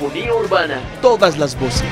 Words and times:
Polifonía 0.00 0.34
Urbana. 0.34 0.80
Todas 1.02 1.36
las 1.36 1.58
voces. 1.60 1.84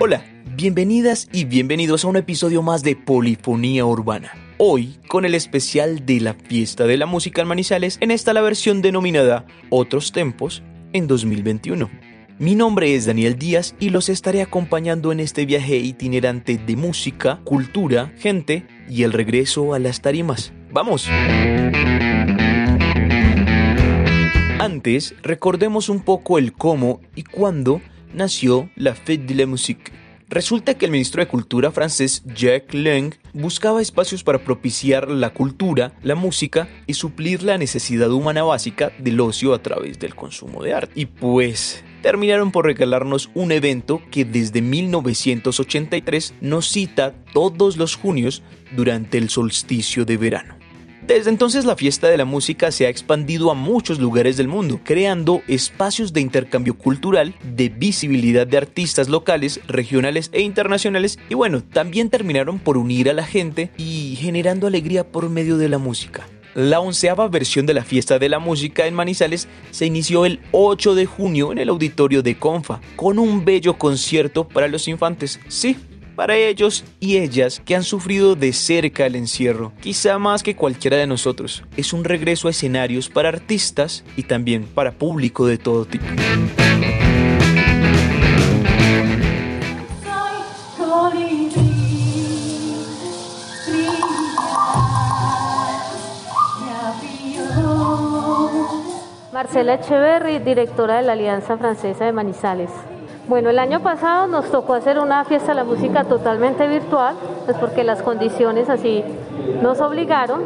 Hola, 0.00 0.24
bienvenidas 0.56 1.28
y 1.30 1.44
bienvenidos 1.44 2.04
a 2.04 2.08
un 2.08 2.16
episodio 2.16 2.62
más 2.62 2.82
de 2.82 2.96
Polifonía 2.96 3.84
Urbana. 3.84 4.32
Hoy 4.56 4.96
con 5.06 5.26
el 5.26 5.34
especial 5.34 6.06
de 6.06 6.20
la 6.20 6.32
fiesta 6.32 6.86
de 6.86 6.96
la 6.96 7.04
música 7.04 7.42
en 7.42 7.48
Manizales, 7.48 7.98
en 8.00 8.12
esta 8.12 8.32
la 8.32 8.40
versión 8.40 8.80
denominada 8.80 9.44
Otros 9.68 10.12
Tempos 10.12 10.62
en 10.94 11.06
2021. 11.06 12.11
Mi 12.42 12.56
nombre 12.56 12.96
es 12.96 13.06
Daniel 13.06 13.38
Díaz 13.38 13.76
y 13.78 13.90
los 13.90 14.08
estaré 14.08 14.42
acompañando 14.42 15.12
en 15.12 15.20
este 15.20 15.46
viaje 15.46 15.76
itinerante 15.76 16.58
de 16.58 16.74
música, 16.74 17.38
cultura, 17.44 18.12
gente 18.18 18.66
y 18.90 19.04
el 19.04 19.12
regreso 19.12 19.74
a 19.74 19.78
las 19.78 20.00
tarimas. 20.02 20.52
¡Vamos! 20.72 21.06
Antes, 24.58 25.14
recordemos 25.22 25.88
un 25.88 26.00
poco 26.00 26.36
el 26.36 26.52
cómo 26.52 27.00
y 27.14 27.22
cuándo 27.22 27.80
nació 28.12 28.68
la 28.74 28.96
Fête 28.96 29.24
de 29.24 29.36
la 29.36 29.46
Musique. 29.46 29.92
Resulta 30.28 30.74
que 30.74 30.86
el 30.86 30.90
ministro 30.90 31.22
de 31.22 31.28
Cultura 31.28 31.70
francés 31.70 32.24
Jacques 32.34 32.74
Lang 32.74 33.14
buscaba 33.34 33.80
espacios 33.80 34.24
para 34.24 34.42
propiciar 34.42 35.08
la 35.08 35.32
cultura, 35.32 35.92
la 36.02 36.16
música 36.16 36.66
y 36.88 36.94
suplir 36.94 37.44
la 37.44 37.56
necesidad 37.56 38.10
humana 38.10 38.42
básica 38.42 38.90
del 38.98 39.20
ocio 39.20 39.54
a 39.54 39.62
través 39.62 40.00
del 40.00 40.16
consumo 40.16 40.60
de 40.64 40.74
arte. 40.74 40.92
Y 40.96 41.06
pues 41.06 41.84
terminaron 42.02 42.50
por 42.50 42.66
regalarnos 42.66 43.30
un 43.34 43.52
evento 43.52 44.02
que 44.10 44.24
desde 44.24 44.60
1983 44.60 46.34
nos 46.40 46.68
cita 46.68 47.14
todos 47.32 47.76
los 47.76 47.96
junios 47.96 48.42
durante 48.76 49.18
el 49.18 49.30
solsticio 49.30 50.04
de 50.04 50.16
verano. 50.16 50.62
Desde 51.06 51.30
entonces 51.30 51.64
la 51.64 51.74
fiesta 51.74 52.08
de 52.08 52.16
la 52.16 52.24
música 52.24 52.70
se 52.70 52.86
ha 52.86 52.88
expandido 52.88 53.50
a 53.50 53.54
muchos 53.54 53.98
lugares 53.98 54.36
del 54.36 54.46
mundo, 54.46 54.80
creando 54.84 55.42
espacios 55.48 56.12
de 56.12 56.20
intercambio 56.20 56.78
cultural, 56.78 57.34
de 57.42 57.70
visibilidad 57.70 58.46
de 58.46 58.56
artistas 58.56 59.08
locales, 59.08 59.60
regionales 59.66 60.30
e 60.32 60.42
internacionales 60.42 61.18
y 61.28 61.34
bueno, 61.34 61.60
también 61.60 62.08
terminaron 62.08 62.60
por 62.60 62.76
unir 62.76 63.10
a 63.10 63.14
la 63.14 63.24
gente 63.24 63.72
y 63.76 64.16
generando 64.16 64.68
alegría 64.68 65.10
por 65.10 65.28
medio 65.28 65.56
de 65.56 65.68
la 65.68 65.78
música. 65.78 66.24
La 66.54 66.80
onceava 66.80 67.28
versión 67.28 67.64
de 67.64 67.74
la 67.74 67.82
fiesta 67.82 68.18
de 68.18 68.28
la 68.28 68.38
música 68.38 68.86
en 68.86 68.94
Manizales 68.94 69.48
se 69.70 69.86
inició 69.86 70.26
el 70.26 70.40
8 70.52 70.94
de 70.94 71.06
junio 71.06 71.50
en 71.50 71.58
el 71.58 71.70
auditorio 71.70 72.22
de 72.22 72.38
Confa, 72.38 72.80
con 72.94 73.18
un 73.18 73.44
bello 73.44 73.78
concierto 73.78 74.46
para 74.46 74.68
los 74.68 74.86
infantes. 74.86 75.40
Sí, 75.48 75.78
para 76.14 76.36
ellos 76.36 76.84
y 77.00 77.16
ellas 77.16 77.62
que 77.64 77.74
han 77.74 77.84
sufrido 77.84 78.34
de 78.34 78.52
cerca 78.52 79.06
el 79.06 79.16
encierro, 79.16 79.72
quizá 79.80 80.18
más 80.18 80.42
que 80.42 80.54
cualquiera 80.54 80.98
de 80.98 81.06
nosotros. 81.06 81.62
Es 81.76 81.94
un 81.94 82.04
regreso 82.04 82.48
a 82.48 82.50
escenarios 82.50 83.08
para 83.08 83.30
artistas 83.30 84.04
y 84.16 84.24
también 84.24 84.64
para 84.64 84.92
público 84.92 85.46
de 85.46 85.56
todo 85.56 85.86
tipo. 85.86 86.04
Marcela 99.42 99.74
Echeverry, 99.74 100.38
directora 100.38 100.98
de 100.98 101.02
la 101.02 101.14
Alianza 101.14 101.56
Francesa 101.56 102.04
de 102.04 102.12
Manizales. 102.12 102.70
Bueno, 103.26 103.50
el 103.50 103.58
año 103.58 103.80
pasado 103.80 104.28
nos 104.28 104.48
tocó 104.52 104.74
hacer 104.74 105.00
una 105.00 105.24
fiesta 105.24 105.48
de 105.48 105.56
la 105.56 105.64
música 105.64 106.04
totalmente 106.04 106.64
virtual, 106.68 107.16
pues 107.44 107.56
porque 107.58 107.82
las 107.82 108.02
condiciones 108.02 108.70
así 108.70 109.02
nos 109.60 109.80
obligaron. 109.80 110.42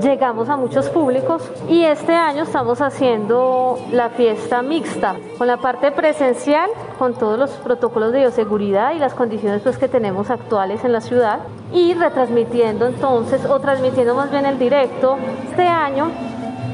Llegamos 0.00 0.48
a 0.48 0.56
muchos 0.56 0.90
públicos 0.90 1.42
y 1.68 1.82
este 1.82 2.12
año 2.12 2.44
estamos 2.44 2.80
haciendo 2.80 3.80
la 3.90 4.10
fiesta 4.10 4.62
mixta, 4.62 5.16
con 5.36 5.48
la 5.48 5.56
parte 5.56 5.90
presencial, 5.90 6.70
con 7.00 7.14
todos 7.14 7.36
los 7.36 7.50
protocolos 7.50 8.12
de 8.12 8.20
bioseguridad 8.20 8.94
y 8.94 9.00
las 9.00 9.14
condiciones 9.14 9.60
pues, 9.62 9.76
que 9.76 9.88
tenemos 9.88 10.30
actuales 10.30 10.84
en 10.84 10.92
la 10.92 11.00
ciudad, 11.00 11.40
y 11.72 11.94
retransmitiendo 11.94 12.86
entonces, 12.86 13.44
o 13.44 13.58
transmitiendo 13.58 14.14
más 14.14 14.30
bien 14.30 14.46
el 14.46 14.56
directo. 14.56 15.16
Este 15.50 15.66
año 15.66 16.12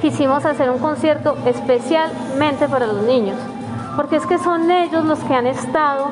quisimos 0.01 0.45
hacer 0.45 0.71
un 0.71 0.79
concierto 0.79 1.37
especialmente 1.47 2.69
para 2.69 2.87
los 2.87 3.03
niños 3.03 3.37
porque 3.97 4.17
es 4.17 4.27
que 4.27 4.39
son 4.39 4.71
ellos 4.71 5.05
los 5.05 5.19
que 5.21 5.35
han 5.35 5.47
estado 5.47 6.07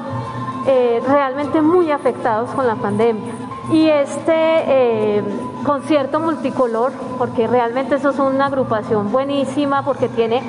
eh, 0.66 1.00
realmente 1.08 1.62
muy 1.62 1.90
afectados 1.90 2.50
con 2.50 2.66
la 2.66 2.74
pandemia. 2.76 3.32
Y 3.72 3.88
este 3.88 4.32
eh, 4.34 5.22
concierto 5.64 6.20
multicolor, 6.20 6.92
porque 7.16 7.46
realmente 7.46 7.94
eso 7.94 8.10
es 8.10 8.18
una 8.18 8.46
agrupación 8.46 9.12
buenísima, 9.12 9.84
porque 9.84 10.08
tiene 10.08 10.42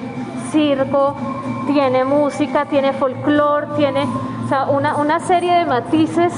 circo, 0.52 1.16
tiene 1.68 2.04
música, 2.04 2.66
tiene 2.66 2.94
folclore, 2.94 3.68
tiene 3.78 4.06
una, 4.70 4.98
una 4.98 5.20
serie 5.20 5.54
de 5.54 5.66
matices 5.66 6.34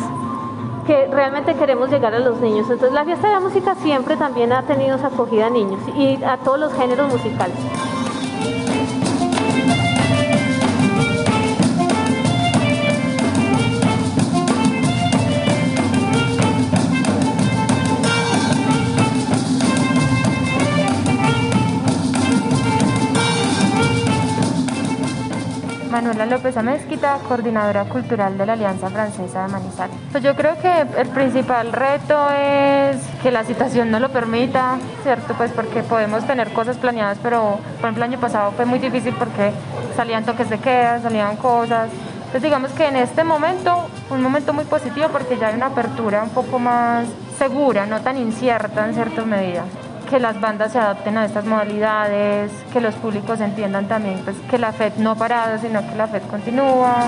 realmente 1.09 1.56
queremos 1.56 1.90
llegar 1.90 2.13
a 2.13 2.19
los 2.19 2.40
niños. 2.40 2.69
Entonces 2.69 2.94
la 2.94 3.06
fiesta 3.06 3.28
de 3.28 3.34
la 3.34 3.40
música 3.40 3.75
siempre 3.75 4.18
también 4.18 4.52
ha 4.53 4.63
tenido 4.63 4.96
esa 4.96 5.07
acogida 5.07 5.47
a 5.47 5.50
niños 5.50 5.79
y 5.96 6.24
a 6.24 6.38
todos 6.38 6.59
los 6.59 6.74
géneros 6.74 7.12
musicales. 7.12 7.57
Manuela 26.12 26.36
López 26.36 26.58
Amezquita, 26.58 27.20
coordinadora 27.26 27.86
cultural 27.86 28.38
de 28.38 28.46
la 28.46 28.52
Alianza 28.52 28.90
Francesa 28.90 29.44
de 29.44 29.48
Manizales. 29.48 29.96
Pues 30.12 30.22
yo 30.22 30.36
creo 30.36 30.58
que 30.62 30.82
el 31.00 31.08
principal 31.08 31.72
reto 31.72 32.30
es 32.32 32.98
que 33.24 33.32
la 33.32 33.46
situación 33.46 33.92
no 33.92 33.98
lo 33.98 34.10
permita, 34.10 34.78
¿cierto? 35.04 35.34
Pues 35.36 35.52
porque 35.52 35.84
podemos 35.84 36.28
tener 36.28 36.52
cosas 36.52 36.76
planeadas, 36.76 37.18
pero 37.24 37.60
por 37.80 37.86
ejemplo 37.86 38.04
el 38.04 38.12
año 38.12 38.20
pasado 38.20 38.52
fue 38.52 38.66
muy 38.66 38.80
difícil 38.80 39.14
porque 39.18 39.54
salían 39.96 40.26
toques 40.26 40.50
de 40.50 40.58
queda, 40.58 41.00
salían 41.00 41.38
cosas. 41.38 41.88
Entonces 42.18 42.42
digamos 42.42 42.72
que 42.72 42.88
en 42.88 42.98
este 42.98 43.24
momento, 43.24 43.88
un 44.10 44.22
momento 44.22 44.52
muy 44.52 44.66
positivo 44.66 45.08
porque 45.14 45.38
ya 45.38 45.48
hay 45.48 45.56
una 45.56 45.68
apertura 45.68 46.24
un 46.24 46.32
poco 46.32 46.60
más 46.60 47.06
segura, 47.38 47.86
no 47.86 48.02
tan 48.02 48.18
incierta 48.18 48.86
en 48.86 48.96
ciertas 48.96 49.26
medidas 49.26 49.64
que 50.12 50.20
las 50.20 50.42
bandas 50.42 50.74
se 50.74 50.78
adapten 50.78 51.18
a 51.18 51.26
estas 51.26 51.46
modalidades, 51.46 52.52
que 52.74 52.82
los 52.82 52.94
públicos 52.96 53.40
entiendan 53.40 53.88
también 53.88 54.20
pues, 54.26 54.36
que 54.50 54.58
la 54.58 54.74
FED 54.74 54.96
no 54.98 55.12
ha 55.12 55.16
parado, 55.16 55.58
sino 55.58 55.80
que 55.90 55.96
la 55.96 56.06
FED 56.06 56.24
continúa. 56.24 57.06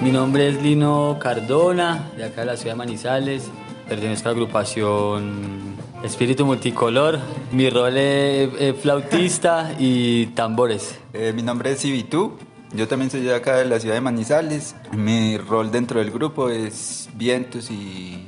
Mi 0.00 0.12
nombre 0.12 0.48
es 0.48 0.62
Lino 0.62 1.18
Cardona, 1.20 2.08
de 2.16 2.24
acá 2.24 2.40
de 2.40 2.46
la 2.46 2.56
ciudad 2.56 2.72
de 2.72 2.78
Manizales. 2.78 3.50
Pertenezco 3.86 4.30
a 4.30 4.32
la 4.32 4.38
agrupación 4.38 5.76
Espíritu 6.02 6.46
Multicolor. 6.46 7.18
Mi 7.52 7.68
rol 7.68 7.98
es, 7.98 8.80
flautista 8.80 9.72
y 9.78 10.28
tambores. 10.28 10.98
Eh, 11.12 11.34
mi 11.36 11.42
nombre 11.42 11.72
es 11.72 11.84
Ibitú, 11.84 12.38
yo 12.72 12.86
también 12.86 13.10
soy 13.10 13.22
de 13.22 13.34
acá 13.34 13.56
de 13.56 13.64
la 13.64 13.80
ciudad 13.80 13.94
de 13.94 14.00
Manizales. 14.00 14.74
Mi 14.92 15.38
rol 15.38 15.70
dentro 15.70 16.00
del 16.00 16.10
grupo 16.10 16.48
es 16.50 17.08
vientos 17.14 17.70
y, 17.70 18.24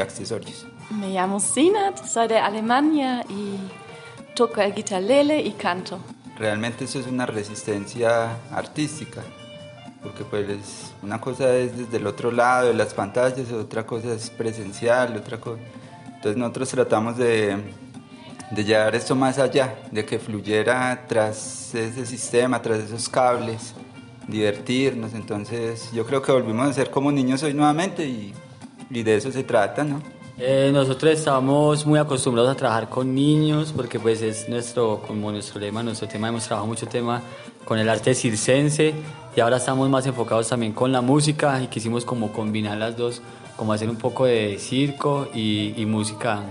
accesorios. 0.00 0.66
Me 0.90 1.10
llamo 1.10 1.38
Sinat, 1.38 2.04
soy 2.06 2.26
de 2.26 2.38
Alemania 2.38 3.24
y 3.28 3.56
toco 4.34 4.62
el 4.62 4.74
guitarlele 4.74 5.40
y 5.40 5.52
canto. 5.52 5.98
Realmente 6.38 6.84
eso 6.84 6.98
es 6.98 7.06
una 7.06 7.26
resistencia 7.26 8.38
artística, 8.50 9.22
porque 10.02 10.24
pues 10.24 10.92
una 11.02 11.20
cosa 11.20 11.54
es 11.54 11.76
desde 11.76 11.98
el 11.98 12.06
otro 12.06 12.30
lado 12.32 12.68
de 12.68 12.74
las 12.74 12.94
pantallas, 12.94 13.52
otra 13.52 13.84
cosa 13.84 14.14
es 14.14 14.30
presencial, 14.30 15.14
otra 15.16 15.38
cosa... 15.38 15.60
Entonces 16.06 16.36
nosotros 16.36 16.70
tratamos 16.70 17.18
de 17.18 17.58
de 18.54 18.64
llevar 18.64 18.94
esto 18.94 19.14
más 19.14 19.38
allá, 19.38 19.76
de 19.90 20.04
que 20.04 20.18
fluyera 20.18 21.06
tras 21.08 21.74
ese 21.74 22.04
sistema, 22.04 22.60
tras 22.60 22.80
esos 22.80 23.08
cables, 23.08 23.74
divertirnos. 24.28 25.14
Entonces 25.14 25.90
yo 25.92 26.04
creo 26.04 26.20
que 26.20 26.32
volvimos 26.32 26.68
a 26.68 26.72
ser 26.72 26.90
como 26.90 27.10
niños 27.10 27.42
hoy 27.42 27.54
nuevamente 27.54 28.06
y, 28.06 28.34
y 28.90 29.02
de 29.02 29.16
eso 29.16 29.32
se 29.32 29.42
trata, 29.42 29.84
¿no? 29.84 30.02
Eh, 30.38 30.70
nosotros 30.72 31.12
estamos 31.12 31.86
muy 31.86 31.98
acostumbrados 31.98 32.52
a 32.52 32.56
trabajar 32.56 32.88
con 32.88 33.14
niños 33.14 33.72
porque 33.74 33.98
pues 33.98 34.20
es 34.22 34.48
nuestro, 34.48 35.02
como 35.06 35.30
nuestro 35.30 35.60
lema, 35.60 35.82
nuestro 35.82 36.08
tema, 36.08 36.28
hemos 36.28 36.44
trabajado 36.44 36.66
mucho 36.66 36.86
tema 36.86 37.22
con 37.64 37.78
el 37.78 37.88
arte 37.88 38.14
circense 38.14 38.94
y 39.36 39.40
ahora 39.40 39.58
estamos 39.58 39.88
más 39.88 40.06
enfocados 40.06 40.48
también 40.48 40.72
con 40.72 40.90
la 40.90 41.00
música 41.00 41.62
y 41.62 41.68
quisimos 41.68 42.04
como 42.04 42.32
combinar 42.32 42.76
las 42.76 42.96
dos, 42.96 43.22
como 43.56 43.72
hacer 43.72 43.88
un 43.88 43.96
poco 43.96 44.24
de 44.24 44.58
circo 44.58 45.28
y, 45.34 45.74
y 45.76 45.86
música 45.86 46.42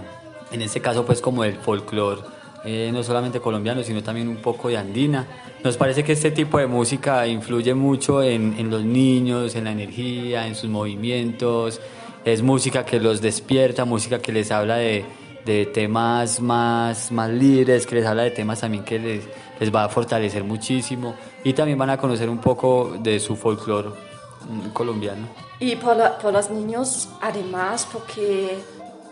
en 0.51 0.61
este 0.61 0.81
caso 0.81 1.05
pues 1.05 1.21
como 1.21 1.43
el 1.43 1.55
folclore 1.55 2.21
eh, 2.63 2.91
no 2.93 3.01
solamente 3.01 3.39
colombiano, 3.39 3.81
sino 3.83 4.03
también 4.03 4.27
un 4.27 4.37
poco 4.37 4.69
de 4.69 4.77
andina. 4.77 5.25
Nos 5.63 5.77
parece 5.77 6.03
que 6.03 6.11
este 6.11 6.29
tipo 6.29 6.59
de 6.59 6.67
música 6.67 7.25
influye 7.25 7.73
mucho 7.73 8.21
en, 8.21 8.55
en 8.57 8.69
los 8.69 8.83
niños, 8.83 9.55
en 9.55 9.63
la 9.63 9.71
energía, 9.71 10.45
en 10.45 10.55
sus 10.55 10.69
movimientos. 10.69 11.81
Es 12.23 12.43
música 12.43 12.85
que 12.85 12.99
los 12.99 13.19
despierta, 13.19 13.83
música 13.83 14.19
que 14.19 14.31
les 14.31 14.51
habla 14.51 14.75
de, 14.75 15.05
de 15.45 15.65
temas 15.65 16.39
más, 16.39 17.11
más 17.11 17.29
libres, 17.29 17.87
que 17.87 17.95
les 17.95 18.05
habla 18.05 18.23
de 18.23 18.31
temas 18.31 18.61
también 18.61 18.83
que 18.83 18.99
les, 18.99 19.23
les 19.59 19.73
va 19.73 19.85
a 19.85 19.89
fortalecer 19.89 20.43
muchísimo 20.43 21.15
y 21.43 21.53
también 21.53 21.77
van 21.77 21.89
a 21.89 21.97
conocer 21.97 22.29
un 22.29 22.39
poco 22.39 22.95
de 22.99 23.19
su 23.19 23.35
folclore 23.35 23.89
mm, 23.89 24.69
colombiano. 24.69 25.27
Y 25.59 25.75
por, 25.75 25.95
la, 25.95 26.17
por, 26.17 26.33
los 26.33 26.49
niños, 26.49 27.09
además, 27.21 27.87
porque 27.91 28.57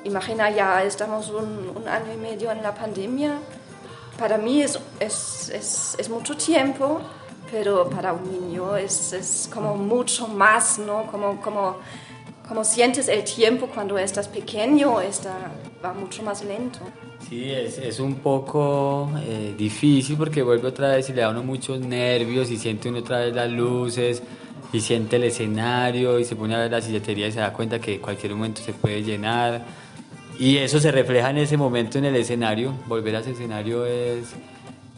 imagina, 0.03 0.49
ya 0.49 0.83
estamos 0.83 1.29
un, 1.29 1.71
un, 1.75 1.87
año 1.87 2.13
y 2.13 2.17
medio 2.17 2.51
en 2.51 2.61
la 2.63 2.73
pandemia. 2.73 3.37
Para 4.17 4.37
mí 4.37 4.61
es, 4.61 4.79
es, 4.99 5.49
es, 5.49 5.95
es 5.97 6.09
mucho 6.09 6.35
tiempo, 6.35 7.01
pero 7.51 7.89
para 7.89 8.13
un 8.13 8.31
niño 8.31 8.75
es, 8.75 9.49
como 9.53 9.75
mucho 9.75 10.27
más, 10.27 10.79
¿no? 10.79 11.07
Como, 11.07 11.41
como, 11.41 11.77
como 12.47 12.63
sientes 12.63 13.07
el 13.07 13.23
tiempo 13.23 13.67
cuando 13.67 13.97
estás 13.97 14.27
pequeño, 14.27 15.01
está, 15.01 15.35
va 15.83 15.93
mucho 15.93 16.23
más 16.23 16.43
lento. 16.43 16.79
Sí, 17.27 17.51
es, 17.51 17.77
es 17.77 17.99
un 17.99 18.15
poco 18.15 19.11
eh, 19.21 19.53
difícil 19.57 20.17
porque 20.17 20.41
vuelve 20.41 20.67
otra 20.67 20.89
vez 20.89 21.09
y 21.09 21.13
le 21.13 21.21
da 21.21 21.29
uno 21.29 21.43
muchos 21.43 21.79
nervios 21.79 22.49
y 22.49 22.57
siente 22.57 22.89
uno 22.89 22.99
otra 22.99 23.19
vez 23.19 23.35
las 23.35 23.51
luces 23.51 24.23
y 24.71 24.79
siente 24.79 25.15
el 25.15 25.23
escenario 25.25 26.19
y 26.19 26.25
se 26.25 26.35
pone 26.35 26.55
a 26.55 26.59
ver 26.59 26.71
la 26.71 26.81
silletería 26.81 27.27
y 27.27 27.31
se 27.31 27.39
da 27.39 27.51
cuenta 27.51 27.79
que 27.79 27.99
cualquier 27.99 28.33
momento 28.35 28.61
se 28.61 28.73
puede 28.73 29.03
llenar. 29.03 29.65
Y 30.39 30.55
eso 30.55 30.79
se 30.79 30.89
refleja 30.93 31.31
en 31.31 31.37
ese 31.39 31.57
momento 31.57 31.97
en 31.97 32.05
el 32.05 32.15
escenario. 32.15 32.73
Volver 32.87 33.17
a 33.17 33.19
ese 33.19 33.31
escenario 33.31 33.85
es, 33.85 34.33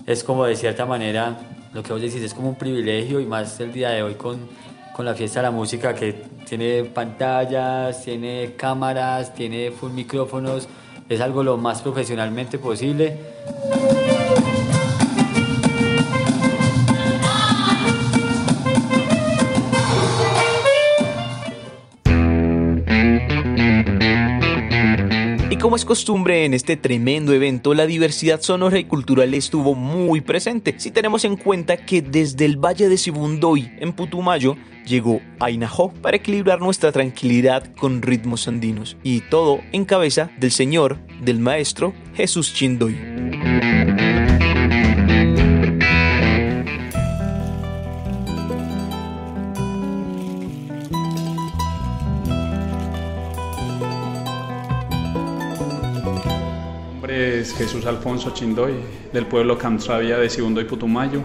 es 0.05 0.23
como 0.23 0.45
de 0.45 0.55
cierta 0.55 0.85
manera, 0.85 1.39
lo 1.73 1.81
que 1.81 1.91
vos 1.91 1.99
decís, 1.99 2.21
es 2.21 2.35
como 2.35 2.49
un 2.49 2.55
privilegio 2.55 3.19
y 3.19 3.25
más 3.25 3.59
el 3.59 3.73
día 3.73 3.89
de 3.89 4.03
hoy 4.03 4.13
con, 4.13 4.47
con 4.95 5.03
la 5.03 5.15
fiesta 5.15 5.39
de 5.39 5.47
la 5.47 5.51
música 5.51 5.95
que 5.95 6.13
tiene 6.47 6.83
pantallas, 6.83 8.03
tiene 8.03 8.53
cámaras, 8.55 9.33
tiene 9.33 9.71
full 9.71 9.91
micrófonos. 9.93 10.69
Es 11.09 11.19
algo 11.21 11.41
lo 11.41 11.57
más 11.57 11.81
profesionalmente 11.81 12.59
posible. 12.59 13.17
Como 25.61 25.75
es 25.75 25.85
costumbre 25.85 26.43
en 26.43 26.55
este 26.55 26.75
tremendo 26.75 27.33
evento, 27.33 27.75
la 27.75 27.85
diversidad 27.85 28.41
sonora 28.41 28.79
y 28.79 28.85
cultural 28.85 29.31
estuvo 29.35 29.75
muy 29.75 30.19
presente. 30.19 30.73
Si 30.77 30.89
tenemos 30.89 31.23
en 31.23 31.37
cuenta 31.37 31.77
que 31.77 32.01
desde 32.01 32.45
el 32.45 32.57
Valle 32.57 32.89
de 32.89 32.97
Sibundoy, 32.97 33.71
en 33.79 33.93
Putumayo, 33.93 34.57
llegó 34.87 35.21
Ainajó 35.39 35.93
para 36.01 36.17
equilibrar 36.17 36.59
nuestra 36.59 36.91
tranquilidad 36.91 37.75
con 37.75 38.01
ritmos 38.01 38.47
andinos. 38.47 38.97
Y 39.03 39.21
todo 39.21 39.59
en 39.71 39.85
cabeza 39.85 40.31
del 40.39 40.51
señor, 40.51 40.97
del 41.21 41.37
maestro 41.37 41.93
Jesús 42.15 42.53
Chindoy. 42.55 42.97
Jesús 57.81 57.95
Alfonso 57.95 58.29
Chindoy, 58.31 58.73
del 59.11 59.25
pueblo 59.25 59.57
Camtravia 59.57 60.17
de 60.19 60.29
Segundo 60.29 60.61
y 60.61 60.65
Putumayo. 60.65 61.23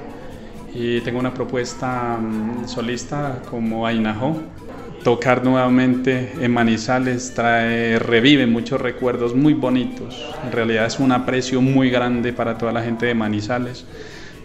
Y 0.74 1.02
tengo 1.02 1.18
una 1.18 1.34
propuesta 1.34 2.18
solista 2.66 3.42
como 3.50 3.86
Ainajó. 3.86 4.40
Tocar 5.04 5.44
nuevamente 5.44 6.32
en 6.40 6.52
Manizales 6.52 7.34
trae, 7.34 7.98
revive 7.98 8.46
muchos 8.46 8.80
recuerdos 8.80 9.34
muy 9.34 9.52
bonitos. 9.52 10.24
En 10.44 10.52
realidad 10.52 10.86
es 10.86 10.98
un 10.98 11.12
aprecio 11.12 11.60
muy 11.60 11.90
grande 11.90 12.32
para 12.32 12.56
toda 12.56 12.72
la 12.72 12.82
gente 12.82 13.04
de 13.04 13.14
Manizales 13.14 13.84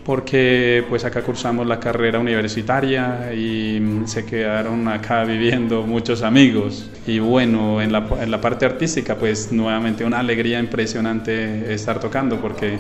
porque 0.06 0.84
pues 0.90 1.06
acá 1.06 1.22
cursamos 1.22 1.68
la 1.68 1.80
carrera 1.80 2.20
universitaria 2.20 3.34
y 3.34 4.02
se 4.06 4.26
quedaron 4.26 4.88
acá 4.88 5.24
viviendo 5.26 5.84
muchos 5.84 6.24
amigos. 6.24 6.90
Y 7.06 7.20
bueno, 7.20 7.82
en 7.82 7.92
la, 7.92 8.08
en 8.20 8.32
la 8.32 8.42
parte 8.42 8.66
artística 8.66 9.16
pues 9.16 9.52
nuevamente 9.52 10.04
una 10.06 10.20
alegría 10.20 10.60
impresionante 10.60 11.74
estar 11.74 12.00
tocando 12.00 12.40
porque 12.42 12.78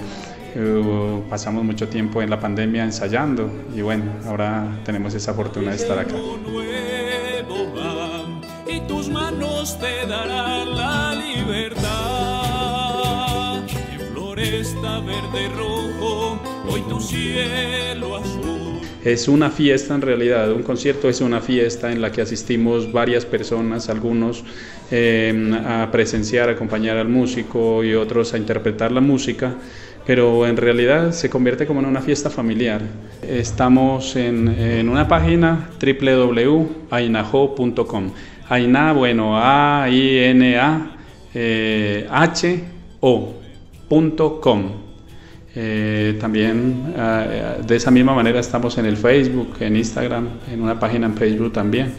uh, 0.55 1.21
pasamos 1.29 1.63
mucho 1.63 1.87
tiempo 1.87 2.21
en 2.21 2.29
la 2.29 2.39
pandemia 2.39 2.83
ensayando 2.83 3.51
y 3.75 3.81
bueno, 3.81 4.05
ahora 4.25 4.79
tenemos 4.83 5.13
esa 5.13 5.33
fortuna 5.33 5.71
de 5.71 5.77
estar 5.77 5.97
acá. 5.99 6.15
Y 8.67 8.79
tus 8.81 9.09
manos 9.09 9.77
te 9.79 10.07
darán 10.07 10.75
la 10.75 11.13
libertad. 11.15 11.91
En 13.67 14.13
floresta 14.13 14.99
verde 14.99 15.49
tu 15.57 15.90
Es 19.03 19.27
una 19.27 19.49
fiesta 19.49 19.95
en 19.95 20.01
realidad, 20.01 20.51
un 20.51 20.61
concierto 20.61 21.09
es 21.09 21.21
una 21.21 21.41
fiesta 21.41 21.91
en 21.91 22.01
la 22.01 22.11
que 22.11 22.21
asistimos 22.21 22.91
varias 22.91 23.25
personas, 23.25 23.89
algunos 23.89 24.43
eh, 24.91 25.59
a 25.65 25.89
presenciar, 25.91 26.49
acompañar 26.49 26.97
al 26.97 27.09
músico 27.09 27.83
y 27.83 27.95
otros 27.95 28.35
a 28.35 28.37
interpretar 28.37 28.91
la 28.91 29.01
música, 29.01 29.55
pero 30.05 30.45
en 30.45 30.55
realidad 30.55 31.13
se 31.13 31.31
convierte 31.31 31.65
como 31.65 31.79
en 31.79 31.87
una 31.87 32.01
fiesta 32.01 32.29
familiar. 32.29 32.83
Estamos 33.23 34.15
en, 34.15 34.87
una 34.87 35.07
página 35.07 35.71
www.ainajo.com. 35.81 38.11
Aina, 38.49 38.93
bueno, 38.93 39.35
A-I-N-A, 39.35 40.91
eh, 45.53 46.17
también 46.19 46.93
eh, 46.95 47.57
de 47.65 47.75
esa 47.75 47.91
misma 47.91 48.13
manera 48.13 48.39
estamos 48.39 48.77
en 48.77 48.85
el 48.85 48.95
Facebook, 48.95 49.57
en 49.59 49.75
Instagram, 49.75 50.29
en 50.49 50.61
una 50.61 50.79
página 50.79 51.07
en 51.07 51.15
Facebook 51.15 51.51
también. 51.53 51.93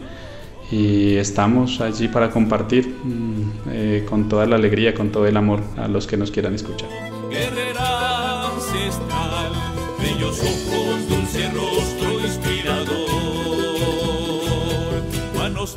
Y 0.71 1.17
estamos 1.17 1.81
allí 1.81 2.07
para 2.07 2.31
compartir 2.31 2.87
mm, 2.87 3.51
eh, 3.69 4.05
con 4.09 4.27
toda 4.27 4.47
la 4.47 4.55
alegría, 4.55 4.93
con 4.93 5.11
todo 5.11 5.27
el 5.27 5.37
amor 5.37 5.61
a 5.77 5.87
los 5.87 6.07
que 6.07 6.17
nos 6.17 6.31
quieran 6.31 6.55
escuchar. 6.55 6.89
Guerrera 7.29 8.47
ancestral, 8.47 9.51
bellos 9.99 10.39
ojos, 10.39 11.09
dulce 11.09 11.49
rostro 11.51 12.19
inspirador, 12.25 12.93
manos 15.35 15.75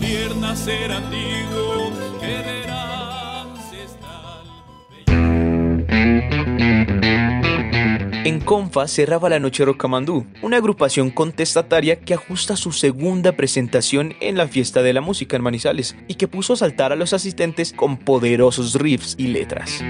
Confa 8.46 8.86
cerraba 8.86 9.28
la 9.28 9.40
noche 9.40 9.64
Rocamandú, 9.64 10.24
una 10.40 10.58
agrupación 10.58 11.10
contestataria 11.10 11.98
que 11.98 12.14
ajusta 12.14 12.54
su 12.54 12.70
segunda 12.70 13.32
presentación 13.32 14.14
en 14.20 14.36
la 14.36 14.46
fiesta 14.46 14.84
de 14.84 14.92
la 14.92 15.00
música 15.00 15.34
en 15.34 15.42
Manizales 15.42 15.96
y 16.06 16.14
que 16.14 16.28
puso 16.28 16.52
a 16.52 16.56
saltar 16.56 16.92
a 16.92 16.96
los 16.96 17.12
asistentes 17.12 17.72
con 17.72 17.96
poderosos 17.96 18.76
riffs 18.76 19.16
y 19.18 19.26
letras. 19.26 19.82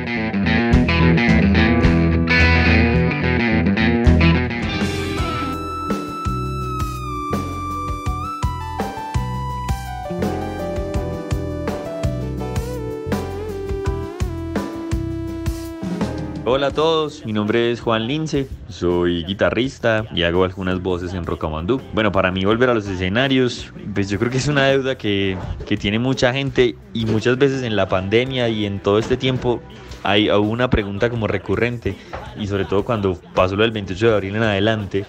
Hola 16.48 16.68
a 16.68 16.70
todos, 16.70 17.26
mi 17.26 17.32
nombre 17.32 17.72
es 17.72 17.80
Juan 17.80 18.06
Lince, 18.06 18.46
soy 18.68 19.24
guitarrista 19.24 20.06
y 20.14 20.22
hago 20.22 20.44
algunas 20.44 20.80
voces 20.80 21.12
en 21.12 21.26
Rocamandú. 21.26 21.80
Bueno, 21.92 22.12
para 22.12 22.30
mí 22.30 22.44
volver 22.44 22.70
a 22.70 22.74
los 22.74 22.86
escenarios, 22.86 23.72
pues 23.92 24.08
yo 24.08 24.16
creo 24.20 24.30
que 24.30 24.36
es 24.36 24.46
una 24.46 24.66
deuda 24.66 24.96
que, 24.96 25.36
que 25.66 25.76
tiene 25.76 25.98
mucha 25.98 26.32
gente 26.32 26.76
y 26.92 27.04
muchas 27.04 27.36
veces 27.36 27.64
en 27.64 27.74
la 27.74 27.88
pandemia 27.88 28.48
y 28.48 28.64
en 28.64 28.78
todo 28.78 29.00
este 29.00 29.16
tiempo 29.16 29.60
hay 30.04 30.28
una 30.28 30.70
pregunta 30.70 31.10
como 31.10 31.26
recurrente 31.26 31.96
y 32.38 32.46
sobre 32.46 32.64
todo 32.64 32.84
cuando 32.84 33.20
pasó 33.34 33.56
lo 33.56 33.64
del 33.64 33.72
28 33.72 34.06
de 34.06 34.14
abril 34.14 34.36
en 34.36 34.44
adelante 34.44 35.04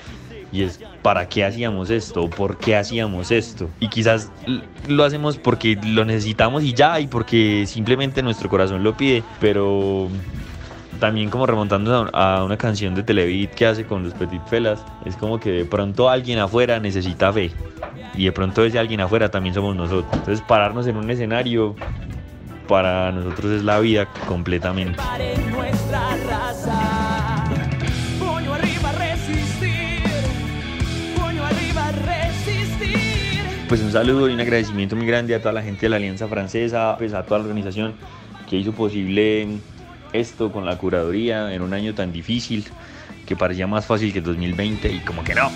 y 0.52 0.64
es 0.64 0.80
¿para 1.04 1.30
qué 1.30 1.46
hacíamos 1.46 1.92
esto? 1.92 2.28
¿Por 2.32 2.58
qué 2.58 2.76
hacíamos 2.76 3.30
esto? 3.30 3.70
Y 3.80 3.90
quizás 3.90 4.32
lo 4.88 5.04
hacemos 5.04 5.38
porque 5.38 5.78
lo 5.86 6.04
necesitamos 6.04 6.64
y 6.64 6.74
ya 6.74 7.00
y 7.00 7.06
porque 7.06 7.66
simplemente 7.68 8.24
nuestro 8.24 8.50
corazón 8.50 8.84
lo 8.84 8.98
pide, 8.98 9.22
pero 9.40 10.10
también 11.00 11.30
como 11.30 11.46
remontando 11.46 12.10
a 12.14 12.44
una 12.44 12.58
canción 12.58 12.96
de 12.96 13.04
Televit 13.04 13.52
que 13.52 13.66
hace 13.66 13.86
con 13.86 14.04
los 14.04 14.14
Petit 14.14 14.42
Felas, 14.48 14.84
es 15.06 15.16
como 15.16 15.40
que 15.40 15.52
de 15.52 15.66
pronto 15.66 16.10
alguien 16.10 16.40
afuera 16.40 16.80
necesita 16.80 17.32
fe 17.32 17.52
y 18.16 18.26
de 18.26 18.32
pronto 18.32 18.64
ese 18.64 18.80
alguien 18.80 19.02
afuera 19.02 19.30
también 19.30 19.54
somos 19.54 19.76
nosotros. 19.76 20.12
Entonces 20.14 20.44
pararnos 20.48 20.88
en 20.88 20.98
un 20.98 21.10
escenario 21.10 21.76
para 22.68 23.12
nosotros 23.12 23.52
es 23.52 23.64
la 23.64 23.80
vida 23.80 24.08
completamente. 24.28 25.02
Pues 33.70 33.82
un 33.82 33.92
saludo 33.92 34.30
y 34.30 34.34
un 34.34 34.40
agradecimiento 34.40 34.96
muy 34.96 35.06
grande 35.06 35.36
a 35.36 35.40
toda 35.40 35.52
la 35.52 35.62
gente 35.62 35.82
de 35.82 35.90
la 35.90 35.98
Alianza 35.98 36.28
Francesa, 36.28 36.96
pues 36.98 37.14
a 37.14 37.24
toda 37.24 37.40
la 37.40 37.46
organización 37.46 37.96
que 38.50 38.56
hizo 38.56 38.72
posible 38.72 39.60
esto 40.14 40.52
con 40.52 40.66
la 40.66 40.78
curaduría 40.78 41.54
en 41.54 41.62
un 41.62 41.74
año 41.74 41.94
tan 41.94 42.12
difícil 42.12 42.66
que 43.26 43.36
parecía 43.36 43.68
más 43.68 43.86
fácil 43.86 44.12
que 44.12 44.20
el 44.20 44.26
2020 44.26 44.92
y 44.92 45.00
como 45.00 45.24
que 45.24 45.36
no. 45.36 45.52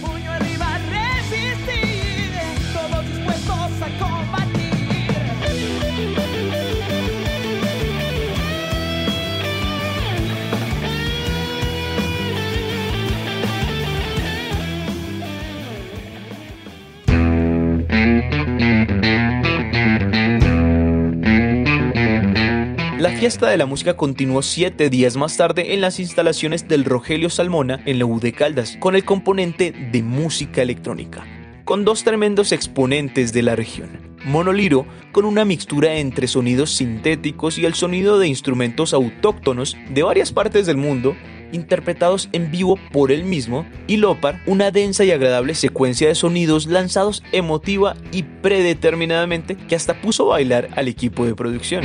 Fiesta 23.22 23.52
de 23.52 23.58
la 23.58 23.68
música 23.68 23.96
continuó 23.96 24.42
siete 24.42 24.90
días 24.90 25.16
más 25.16 25.38
tarde 25.38 25.76
en 25.76 25.82
las 25.82 26.00
instalaciones 26.00 26.68
del 26.68 26.84
Rogelio 26.84 27.30
Salmona 27.30 27.80
en 27.86 28.00
la 28.00 28.06
U 28.06 28.20
de 28.20 28.34
Caldas, 28.34 28.78
con 28.80 28.96
el 28.96 29.06
componente 29.06 29.72
de 29.92 30.02
música 30.02 30.64
electrónica, 30.64 31.24
con 31.64 31.86
dos 31.86 32.04
tremendos 32.04 32.52
exponentes 32.52 33.32
de 33.32 33.44
la 33.44 33.56
región. 33.56 33.92
Monoliro, 34.26 34.88
con 35.12 35.26
una 35.26 35.46
mixtura 35.46 35.98
entre 35.98 36.26
sonidos 36.26 36.72
sintéticos 36.72 37.60
y 37.60 37.66
el 37.66 37.76
sonido 37.76 38.18
de 38.18 38.28
instrumentos 38.28 38.92
autóctonos 38.92 39.78
de 39.92 40.02
varias 40.02 40.32
partes 40.32 40.66
del 40.66 40.78
mundo, 40.78 41.16
interpretados 41.52 42.28
en 42.32 42.50
vivo 42.50 42.80
por 42.92 43.12
él 43.12 43.24
mismo, 43.24 43.68
y 43.86 43.98
Lopar, 43.98 44.42
una 44.48 44.72
densa 44.72 45.06
y 45.06 45.12
agradable 45.12 45.54
secuencia 45.54 46.08
de 46.08 46.16
sonidos 46.16 46.66
lanzados 46.66 47.22
emotiva 47.32 47.96
y 48.12 48.24
predeterminadamente 48.24 49.58
que 49.58 49.76
hasta 49.76 50.02
puso 50.02 50.24
a 50.24 50.38
bailar 50.38 50.70
al 50.76 50.88
equipo 50.88 51.24
de 51.24 51.36
producción. 51.36 51.84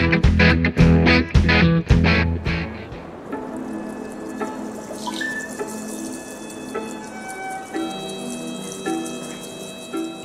Mi 1.16 1.22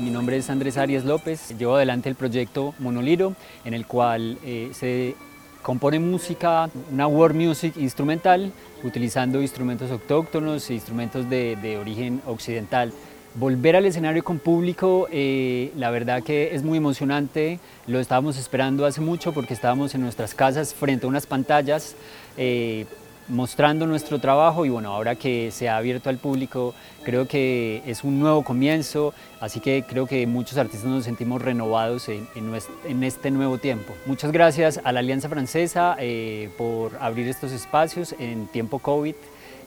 nombre 0.09 0.35
es 0.35 0.49
Andrés 0.49 0.77
Arias 0.77 1.05
López, 1.05 1.57
llevo 1.57 1.77
adelante 1.77 2.09
el 2.09 2.15
proyecto 2.15 2.73
Monoliro, 2.79 3.35
en 3.63 3.73
el 3.73 3.85
cual 3.85 4.37
eh, 4.43 4.71
se 4.73 5.15
compone 5.61 5.99
música, 5.99 6.69
una 6.91 7.07
world 7.07 7.37
music 7.37 7.77
instrumental, 7.77 8.51
utilizando 8.83 9.41
instrumentos 9.41 9.91
autóctonos 9.91 10.69
e 10.69 10.73
instrumentos 10.73 11.29
de, 11.29 11.55
de 11.55 11.77
origen 11.77 12.21
occidental. 12.25 12.91
Volver 13.35 13.77
al 13.77 13.85
escenario 13.85 14.25
con 14.25 14.39
público, 14.39 15.07
eh, 15.09 15.71
la 15.77 15.89
verdad 15.89 16.21
que 16.21 16.53
es 16.53 16.63
muy 16.63 16.77
emocionante, 16.77 17.59
lo 17.87 18.01
estábamos 18.01 18.37
esperando 18.37 18.85
hace 18.85 18.99
mucho 18.99 19.31
porque 19.31 19.53
estábamos 19.53 19.95
en 19.95 20.01
nuestras 20.01 20.35
casas 20.35 20.73
frente 20.73 21.05
a 21.05 21.09
unas 21.09 21.27
pantallas 21.27 21.95
eh, 22.35 22.85
mostrando 23.29 23.87
nuestro 23.87 24.19
trabajo 24.19 24.65
y 24.65 24.69
bueno, 24.69 24.91
ahora 24.91 25.15
que 25.15 25.49
se 25.51 25.69
ha 25.69 25.77
abierto 25.77 26.09
al 26.09 26.17
público, 26.17 26.73
creo 27.03 27.25
que 27.25 27.81
es 27.85 28.03
un 28.03 28.19
nuevo 28.19 28.43
comienzo, 28.43 29.13
así 29.39 29.61
que 29.61 29.85
creo 29.87 30.07
que 30.07 30.27
muchos 30.27 30.57
artistas 30.57 30.89
nos 30.89 31.05
sentimos 31.05 31.41
renovados 31.41 32.09
en, 32.09 33.03
este 33.03 33.31
nuevo 33.31 33.57
tiempo. 33.59 33.93
Muchas 34.05 34.33
gracias 34.33 34.81
a 34.83 34.91
la 34.91 34.99
Alianza 34.99 35.29
Francesa 35.29 35.95
eh, 35.99 36.49
por 36.57 36.97
abrir 36.99 37.29
estos 37.29 37.53
espacios 37.53 38.13
en 38.19 38.47
tiempo 38.47 38.79
COVID. 38.79 39.15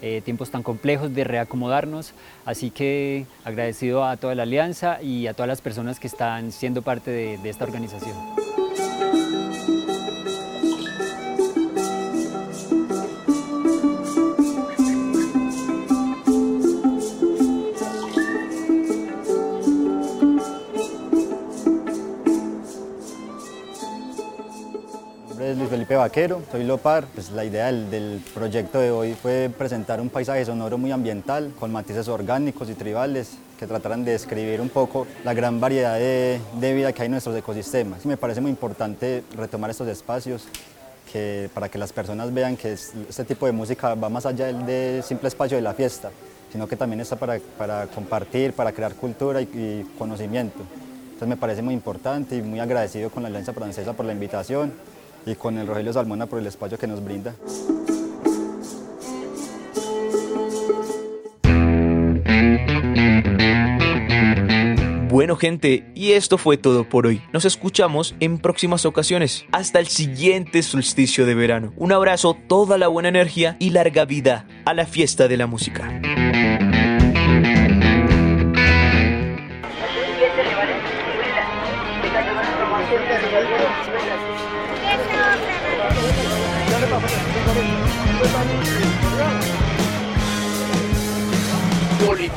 Eh, 0.06 0.20
tiempos 0.23 0.50
tan 0.50 0.62
complejos 0.62 1.14
de 1.14 1.25
reacomodarnos, 1.25 2.12
así 2.44 2.68
que 2.70 3.25
agradecido 3.42 4.04
a 4.04 4.18
toda 4.18 4.34
la 4.34 4.42
alianza 4.42 5.00
y 5.00 5.28
a 5.28 5.32
todas 5.32 5.49
las 5.49 5.62
personas 5.62 5.99
que 5.99 6.08
están 6.08 6.52
siendo 6.52 6.82
parte 6.82 7.11
de, 7.11 7.38
de 7.38 7.49
esta 7.49 7.64
organización. 7.64 8.14
Felipe 25.85 25.97
Vaquero, 25.97 26.41
soy 26.50 26.64
Lopar. 26.64 27.05
Pues 27.12 27.31
la 27.31 27.45
idea 27.45 27.67
del, 27.67 27.91
del, 27.91 28.23
proyecto 28.33 28.79
de 28.81 28.91
hoy 28.91 29.12
fue 29.12 29.50
presentar 29.50 30.00
un 30.00 30.09
paisaje 30.09 30.43
sonoro 30.43 30.79
muy 30.79 30.91
ambiental, 30.93 31.53
con 31.61 31.71
matices 31.73 32.09
orgánicos 32.09 32.71
y 32.71 32.75
tribales, 32.75 33.33
que 33.59 33.67
trataran 33.67 34.03
de 34.03 34.12
describir 34.12 34.62
un 34.62 34.71
poco 34.71 35.07
la 35.25 35.35
gran 35.35 35.61
variedad 35.61 35.99
de, 35.99 36.41
de 36.59 36.73
vida 36.73 36.91
que 36.95 37.03
hay 37.03 37.07
en 37.07 37.12
nuestros 37.12 37.37
ecosistemas. 37.37 38.07
Me 38.07 38.17
parece 38.17 38.41
muy 38.41 38.50
importante 38.50 39.25
retomar 39.37 39.69
estos 39.69 39.87
espacios 39.88 40.47
que, 41.12 41.50
para 41.53 41.69
que 41.69 41.76
las 41.76 41.93
personas 41.93 42.33
vean 42.33 42.57
que 42.57 42.73
es, 42.73 42.95
este 43.07 43.25
tipo 43.25 43.45
de 43.45 43.53
música 43.53 43.95
va 43.95 44.09
más 44.09 44.25
allá 44.25 44.47
del, 44.47 44.64
del, 44.64 45.03
simple 45.03 45.29
espacio 45.29 45.59
de 45.59 45.62
la 45.62 45.75
fiesta, 45.75 46.11
sino 46.50 46.67
que 46.67 46.76
también 46.76 47.00
está 47.00 47.17
para, 47.17 47.38
para 47.59 47.88
compartir, 47.88 48.55
para 48.55 48.73
crear 48.73 48.95
cultura 48.95 49.43
y, 49.43 49.45
y 49.45 49.91
conocimiento. 49.99 50.61
Entonces 51.05 51.29
me 51.29 51.37
parece 51.37 51.61
muy 51.61 51.75
importante 51.75 52.37
y 52.37 52.41
muy 52.41 52.59
agradecido 52.59 53.11
con 53.11 53.23
la 53.23 53.29
Alianza 53.29 53.53
Francesa 53.53 53.93
por 53.93 54.07
la 54.07 54.14
invitación 54.14 54.73
y 55.26 55.35
con 55.35 55.59
el 55.59 55.66
Rogelio 55.66 55.93
Salmona 55.93 56.26
por 56.26 56.38
el 56.38 56.47
espacio 56.47 56.78
que 56.78 56.87
nos 56.87 57.04
brinda. 57.04 57.35
Bueno 65.14 65.37
gente, 65.37 65.87
y 65.95 66.11
esto 66.12 66.38
fue 66.38 66.57
todo 66.57 66.88
por 66.88 67.07
hoy. 67.07 67.23
Nos 67.33 67.45
escuchamos 67.45 68.16
en 68.19 68.38
próximas 68.38 68.85
ocasiones. 68.85 69.47
Hasta 69.52 69.78
el 69.78 69.87
siguiente 69.87 70.61
solsticio 70.64 71.25
de 71.25 71.37
verano. 71.37 71.73
Un 71.76 71.93
abrazo, 71.93 72.37
toda 72.49 72.78
la 72.78 72.88
buena 72.88 73.11
energía 73.11 73.57
y 73.61 73.71
larga 73.71 74.07
vida 74.07 74.49
a 74.64 74.75
la 74.75 74.87
fiesta 74.87 75.28
de 75.28 75.37
la 75.37 75.47
música. 75.47 76.00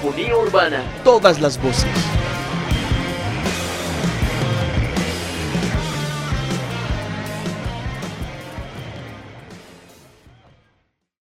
Polifonía 0.07 0.37
urbana. 0.37 0.83
Todas 1.03 1.41
las 1.41 1.61
voces. 1.61 1.85